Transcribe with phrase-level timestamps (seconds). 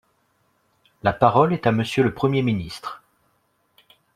[1.03, 3.03] La parole est à Monsieur le Premier ministre.